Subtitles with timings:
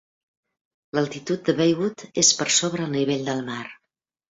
[0.97, 3.63] L'altitud de Baywood és per sobre el nivell del mar.